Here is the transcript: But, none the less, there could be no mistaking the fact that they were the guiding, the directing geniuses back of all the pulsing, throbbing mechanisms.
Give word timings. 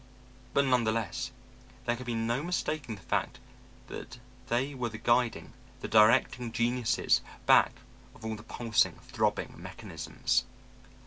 But, 0.55 0.65
none 0.65 0.83
the 0.83 0.91
less, 0.91 1.29
there 1.85 1.95
could 1.95 2.07
be 2.07 2.15
no 2.15 2.41
mistaking 2.41 2.95
the 2.95 3.03
fact 3.03 3.37
that 3.85 4.17
they 4.47 4.73
were 4.73 4.89
the 4.89 4.97
guiding, 4.97 5.53
the 5.81 5.87
directing 5.87 6.51
geniuses 6.51 7.21
back 7.45 7.73
of 8.15 8.25
all 8.25 8.35
the 8.35 8.41
pulsing, 8.41 8.95
throbbing 9.03 9.53
mechanisms. 9.61 10.45